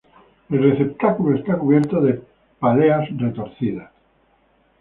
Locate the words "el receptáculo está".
0.49-1.59